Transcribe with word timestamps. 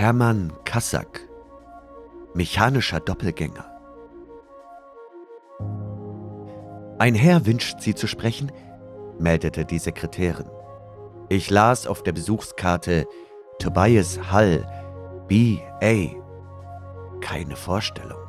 Hermann 0.00 0.50
Kassack, 0.64 1.28
mechanischer 2.32 3.00
Doppelgänger. 3.00 3.66
Ein 6.98 7.14
Herr 7.14 7.44
wünscht 7.44 7.82
Sie 7.82 7.94
zu 7.94 8.06
sprechen, 8.06 8.50
meldete 9.18 9.66
die 9.66 9.78
Sekretärin. 9.78 10.48
Ich 11.28 11.50
las 11.50 11.86
auf 11.86 12.02
der 12.02 12.12
Besuchskarte 12.12 13.06
Tobias 13.58 14.18
Hall, 14.32 14.66
B.A. 15.28 16.08
Keine 17.20 17.56
Vorstellung. 17.56 18.24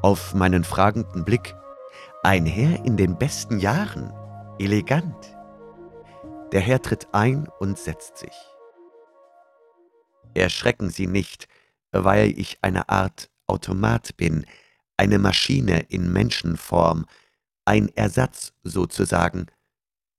Auf 0.00 0.32
meinen 0.32 0.64
fragenden 0.64 1.26
Blick, 1.26 1.54
ein 2.22 2.46
Herr 2.46 2.82
in 2.86 2.96
den 2.96 3.18
besten 3.18 3.58
Jahren, 3.58 4.14
elegant. 4.58 5.36
Der 6.52 6.62
Herr 6.62 6.80
tritt 6.80 7.08
ein 7.12 7.48
und 7.58 7.76
setzt 7.76 8.16
sich. 8.16 8.53
Erschrecken 10.34 10.90
Sie 10.90 11.06
nicht, 11.06 11.48
weil 11.92 12.38
ich 12.38 12.58
eine 12.62 12.88
Art 12.88 13.30
Automat 13.46 14.16
bin, 14.16 14.46
eine 14.96 15.18
Maschine 15.18 15.80
in 15.88 16.12
Menschenform, 16.12 17.06
ein 17.64 17.88
Ersatz 17.96 18.52
sozusagen. 18.62 19.46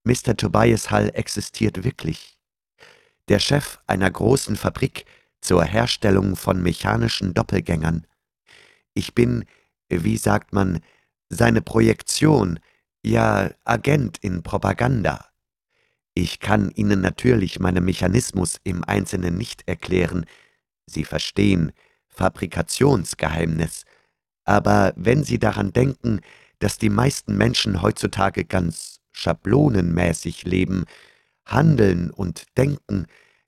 Mr. 0.03 0.35
Tobias 0.37 0.91
Hall 0.91 1.11
existiert 1.13 1.83
wirklich. 1.83 2.37
Der 3.27 3.39
Chef 3.39 3.79
einer 3.87 4.09
großen 4.09 4.55
Fabrik 4.55 5.05
zur 5.41 5.63
Herstellung 5.63 6.35
von 6.35 6.61
mechanischen 6.61 7.33
Doppelgängern. 7.33 8.05
Ich 8.93 9.15
bin, 9.15 9.45
wie 9.89 10.17
sagt 10.17 10.53
man, 10.53 10.81
seine 11.29 11.61
Projektion, 11.61 12.59
ja 13.03 13.51
Agent 13.63 14.17
in 14.19 14.43
Propaganda. 14.43 15.29
Ich 16.17 16.39
kann 16.39 16.71
Ihnen 16.71 17.01
natürlich 17.01 17.59
meinen 17.59 17.83
Mechanismus 17.83 18.61
im 18.63 18.85
Einzelnen 18.85 19.37
nicht 19.37 19.67
erklären. 19.67 20.25
Sie 20.85 21.03
verstehen, 21.03 21.73
Fabrikationsgeheimnis. 22.07 23.83
Aber 24.45 24.93
wenn 24.95 25.25
Sie 25.25 25.39
daran 25.39 25.73
denken, 25.73 26.21
dass 26.59 26.77
die 26.77 26.89
meisten 26.89 27.35
Menschen 27.37 27.81
heutzutage 27.81 28.45
ganz 28.45 29.01
schablonenmäßig 29.11 30.45
leben, 30.45 30.85
handeln 31.45 32.11
und 32.11 32.45
denken, 32.57 33.07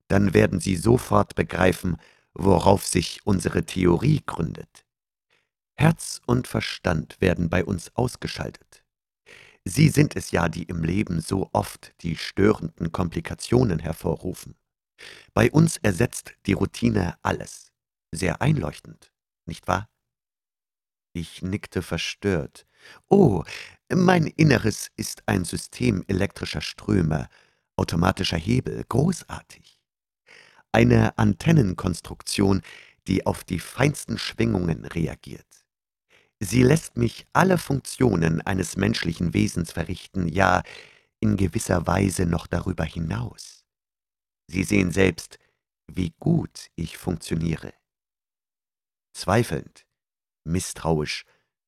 dann 0.09 0.33
werden 0.33 0.59
Sie 0.59 0.75
sofort 0.75 1.35
begreifen, 1.35 1.95
worauf 2.33 2.85
sich 2.85 3.21
unsere 3.23 3.63
Theorie 3.63 4.21
gründet. 4.25 4.85
Herz 5.75 6.21
und 6.25 6.47
Verstand 6.47 7.21
werden 7.21 7.49
bei 7.49 7.63
uns 7.63 7.95
ausgeschaltet. 7.95 8.83
Sie 9.67 9.89
sind 9.89 10.15
es 10.15 10.31
ja, 10.31 10.47
die 10.47 10.63
im 10.63 10.81
Leben 10.81 11.19
so 11.19 11.49
oft 11.51 11.93
die 12.01 12.15
störenden 12.15 12.93
Komplikationen 12.93 13.79
hervorrufen. 13.79 14.55
Bei 15.33 15.51
uns 15.51 15.75
ersetzt 15.75 16.35
die 16.45 16.53
Routine 16.53 17.17
alles. 17.21 17.73
Sehr 18.13 18.41
einleuchtend, 18.41 19.11
nicht 19.45 19.67
wahr? 19.67 19.89
Ich 21.11 21.41
nickte 21.41 21.81
verstört. 21.81 22.65
Oh, 23.09 23.43
mein 23.93 24.27
Inneres 24.27 24.89
ist 24.95 25.23
ein 25.27 25.43
System 25.43 26.01
elektrischer 26.07 26.61
Ströme, 26.61 27.27
automatischer 27.75 28.37
Hebel, 28.37 28.85
großartig. 28.87 29.81
Eine 30.71 31.17
Antennenkonstruktion, 31.17 32.61
die 33.07 33.25
auf 33.25 33.43
die 33.43 33.59
feinsten 33.59 34.17
Schwingungen 34.17 34.85
reagiert. 34.85 35.46
Sie 36.39 36.61
lässt 36.61 36.97
mich 36.97 37.25
alle 37.33 37.57
Funktionen 37.57 38.41
eines 38.41 38.77
menschlichen 38.77 39.33
Wesens 39.33 39.71
verrichten, 39.71 40.27
ja, 40.27 40.61
in 41.19 41.35
gewisser 41.35 41.87
Weise 41.87 42.27
noch 42.27 42.45
darüber 42.45 42.83
hinaus. 42.83 43.65
Sie 44.47 44.63
sehen 44.63 44.91
selbst, 44.91 45.39
wie 45.87 46.11
gut 46.19 46.69
ich 46.75 46.97
funktioniere. 46.97 47.73
Zweifelnd, 49.13 49.87
misstrauisch 50.43 51.25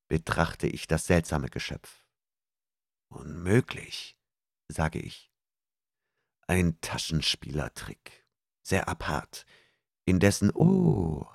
betrachte 0.08 0.68
ich 0.68 0.86
das 0.86 1.06
seltsame 1.06 1.48
Geschöpf. 1.48 2.04
Unmöglich, 3.08 4.16
sage 4.68 5.00
ich. 5.00 5.32
Ein 6.46 6.80
Taschenspielertrick, 6.80 8.24
sehr 8.62 8.88
apart, 8.88 9.46
indessen, 10.04 10.50
oh, 10.54 11.26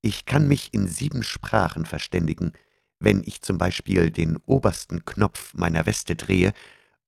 ich 0.00 0.26
kann 0.26 0.46
mich 0.46 0.72
in 0.72 0.86
sieben 0.86 1.22
Sprachen 1.22 1.84
verständigen. 1.84 2.52
Wenn 3.00 3.22
ich 3.24 3.42
zum 3.42 3.58
Beispiel 3.58 4.10
den 4.10 4.36
obersten 4.46 5.04
Knopf 5.04 5.54
meiner 5.54 5.86
Weste 5.86 6.16
drehe, 6.16 6.52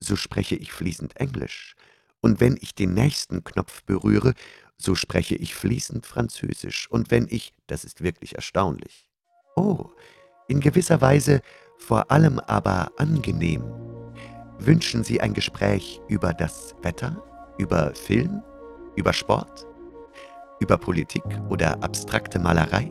so 0.00 0.16
spreche 0.16 0.56
ich 0.56 0.72
fließend 0.72 1.16
Englisch. 1.16 1.74
Und 2.20 2.40
wenn 2.40 2.56
ich 2.60 2.74
den 2.74 2.94
nächsten 2.94 3.44
Knopf 3.44 3.82
berühre, 3.84 4.34
so 4.76 4.94
spreche 4.94 5.34
ich 5.34 5.54
fließend 5.54 6.06
Französisch. 6.06 6.90
Und 6.90 7.10
wenn 7.10 7.26
ich, 7.28 7.52
das 7.66 7.84
ist 7.84 8.02
wirklich 8.02 8.34
erstaunlich. 8.34 9.08
Oh, 9.56 9.90
in 10.48 10.60
gewisser 10.60 11.00
Weise 11.00 11.42
vor 11.78 12.10
allem 12.10 12.38
aber 12.40 12.92
angenehm. 12.98 13.62
Wünschen 14.58 15.04
Sie 15.04 15.20
ein 15.20 15.32
Gespräch 15.32 16.00
über 16.08 16.34
das 16.34 16.74
Wetter, 16.82 17.22
über 17.58 17.94
Film, 17.94 18.42
über 18.96 19.12
Sport? 19.12 19.69
Über 20.60 20.78
Politik 20.78 21.24
oder 21.48 21.82
abstrakte 21.82 22.38
Malerei? 22.38 22.90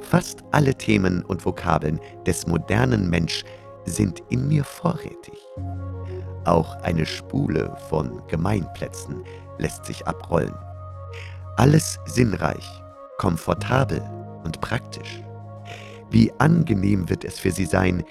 Fast 0.00 0.44
alle 0.52 0.74
Themen 0.74 1.24
und 1.24 1.44
Vokabeln 1.44 1.98
des 2.26 2.46
modernen 2.46 3.08
Mensch 3.10 3.44
sind 3.84 4.22
in 4.28 4.46
mir 4.48 4.64
vorrätig. 4.64 5.38
Auch 6.44 6.74
eine 6.82 7.06
Spule 7.06 7.76
von 7.88 8.22
Gemeinplätzen 8.28 9.24
lässt 9.58 9.84
sich 9.84 10.06
abrollen. 10.06 10.54
Alles 11.56 11.98
sinnreich, 12.06 12.68
komfortabel 13.18 14.02
und 14.44 14.60
praktisch. 14.60 15.22
Wie 16.10 16.32
angenehm 16.38 17.08
wird 17.08 17.24
es 17.24 17.38
für 17.38 17.52
Sie 17.52 17.64
sein, 17.64 18.04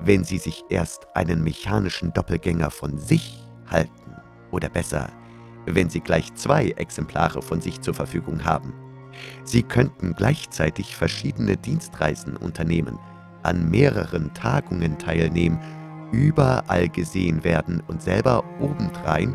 wenn 0.00 0.22
Sie 0.22 0.38
sich 0.38 0.64
erst 0.68 1.06
einen 1.16 1.42
mechanischen 1.42 2.12
Doppelgänger 2.12 2.70
von 2.70 2.98
sich 2.98 3.42
halten 3.68 4.14
oder 4.52 4.68
besser 4.68 5.08
wenn 5.74 5.90
Sie 5.90 6.00
gleich 6.00 6.34
zwei 6.34 6.70
Exemplare 6.70 7.42
von 7.42 7.60
sich 7.60 7.80
zur 7.80 7.94
Verfügung 7.94 8.44
haben. 8.44 8.72
Sie 9.44 9.62
könnten 9.62 10.14
gleichzeitig 10.14 10.96
verschiedene 10.96 11.56
Dienstreisen 11.56 12.36
unternehmen, 12.36 12.98
an 13.42 13.70
mehreren 13.70 14.32
Tagungen 14.34 14.98
teilnehmen, 14.98 15.58
überall 16.12 16.88
gesehen 16.88 17.44
werden 17.44 17.82
und 17.86 18.02
selber 18.02 18.44
obendrein 18.60 19.34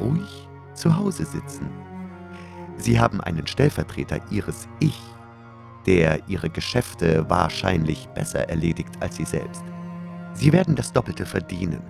ruhig 0.00 0.48
zu 0.74 0.96
Hause 0.96 1.24
sitzen. 1.24 1.68
Sie 2.76 2.98
haben 2.98 3.20
einen 3.20 3.46
Stellvertreter 3.46 4.20
Ihres 4.30 4.68
Ich, 4.80 5.00
der 5.86 6.28
Ihre 6.28 6.50
Geschäfte 6.50 7.28
wahrscheinlich 7.28 8.08
besser 8.08 8.48
erledigt 8.48 8.94
als 9.00 9.16
Sie 9.16 9.24
selbst. 9.24 9.64
Sie 10.34 10.52
werden 10.52 10.74
das 10.74 10.92
Doppelte 10.92 11.26
verdienen 11.26 11.82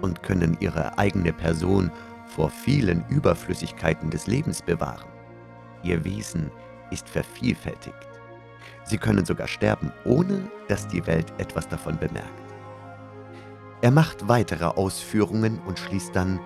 und 0.00 0.22
können 0.22 0.56
Ihre 0.60 0.98
eigene 0.98 1.32
Person 1.32 1.90
vor 2.34 2.50
vielen 2.50 3.04
Überflüssigkeiten 3.08 4.10
des 4.10 4.26
Lebens 4.26 4.62
bewahren. 4.62 5.10
Ihr 5.82 6.04
Wesen 6.04 6.50
ist 6.90 7.08
vervielfältigt. 7.08 8.08
Sie 8.84 8.98
können 8.98 9.24
sogar 9.24 9.48
sterben, 9.48 9.92
ohne 10.04 10.50
dass 10.68 10.88
die 10.88 11.06
Welt 11.06 11.32
etwas 11.38 11.68
davon 11.68 11.98
bemerkt. 11.98 12.28
Er 13.82 13.90
macht 13.90 14.28
weitere 14.28 14.64
Ausführungen 14.64 15.58
und 15.66 15.78
schließt 15.78 16.14
dann, 16.14 16.38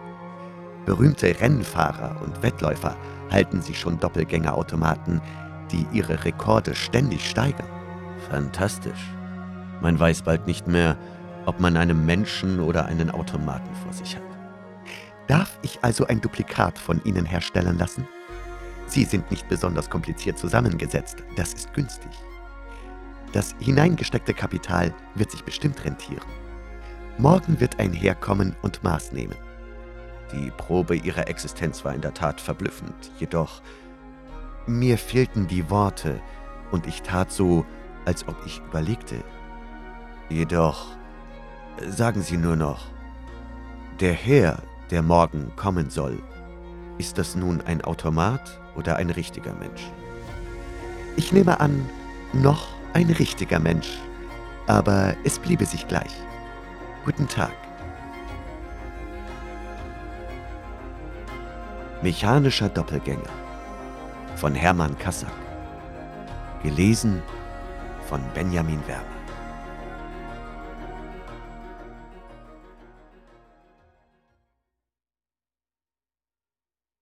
berühmte 0.84 1.40
Rennfahrer 1.40 2.20
und 2.22 2.42
Wettläufer 2.42 2.96
halten 3.30 3.62
sich 3.62 3.78
schon 3.78 3.98
Doppelgängerautomaten, 3.98 5.20
die 5.72 5.86
ihre 5.92 6.24
Rekorde 6.24 6.74
ständig 6.74 7.28
steigern. 7.28 7.68
Fantastisch. 8.30 9.12
Man 9.80 9.98
weiß 9.98 10.22
bald 10.22 10.46
nicht 10.46 10.68
mehr, 10.68 10.96
ob 11.46 11.60
man 11.60 11.76
einen 11.76 12.06
Menschen 12.06 12.60
oder 12.60 12.86
einen 12.86 13.10
Automaten 13.10 13.74
vor 13.82 13.92
sich 13.92 14.16
hat. 14.16 14.33
Darf 15.26 15.58
ich 15.62 15.82
also 15.82 16.06
ein 16.06 16.20
Duplikat 16.20 16.78
von 16.78 17.02
Ihnen 17.04 17.24
herstellen 17.24 17.78
lassen? 17.78 18.06
Sie 18.86 19.04
sind 19.04 19.30
nicht 19.30 19.48
besonders 19.48 19.88
kompliziert 19.88 20.38
zusammengesetzt, 20.38 21.22
das 21.36 21.54
ist 21.54 21.72
günstig. 21.72 22.10
Das 23.32 23.54
hineingesteckte 23.58 24.34
Kapital 24.34 24.94
wird 25.14 25.30
sich 25.30 25.42
bestimmt 25.42 25.84
rentieren. 25.84 26.28
Morgen 27.16 27.58
wird 27.60 27.80
ein 27.80 27.92
Herr 27.92 28.14
kommen 28.14 28.54
und 28.62 28.84
Maß 28.84 29.12
nehmen. 29.12 29.36
Die 30.32 30.50
Probe 30.50 30.96
ihrer 30.96 31.28
Existenz 31.28 31.84
war 31.84 31.94
in 31.94 32.00
der 32.00 32.14
Tat 32.14 32.40
verblüffend, 32.40 33.12
jedoch 33.18 33.62
mir 34.66 34.98
fehlten 34.98 35.46
die 35.46 35.68
Worte 35.70 36.20
und 36.70 36.86
ich 36.86 37.02
tat 37.02 37.30
so, 37.30 37.66
als 38.04 38.26
ob 38.26 38.36
ich 38.46 38.62
überlegte. 38.66 39.22
Jedoch 40.28 40.96
sagen 41.86 42.22
Sie 42.22 42.36
nur 42.36 42.56
noch, 42.56 42.86
der 44.00 44.12
Herr, 44.12 44.62
der 44.90 45.02
morgen 45.02 45.52
kommen 45.56 45.90
soll, 45.90 46.22
ist 46.98 47.18
das 47.18 47.34
nun 47.34 47.60
ein 47.62 47.82
Automat 47.82 48.60
oder 48.76 48.96
ein 48.96 49.10
richtiger 49.10 49.54
Mensch? 49.54 49.90
Ich 51.16 51.32
nehme 51.32 51.60
an, 51.60 51.88
noch 52.32 52.68
ein 52.92 53.10
richtiger 53.10 53.58
Mensch, 53.58 53.98
aber 54.66 55.14
es 55.24 55.38
bliebe 55.38 55.66
sich 55.66 55.86
gleich. 55.88 56.12
Guten 57.04 57.28
Tag. 57.28 57.52
Mechanischer 62.02 62.68
Doppelgänger. 62.68 63.44
von 64.36 64.54
Hermann 64.54 64.98
Kassack. 64.98 65.32
Gelesen 66.62 67.22
von 68.08 68.20
Benjamin 68.34 68.80
Werner. 68.86 69.23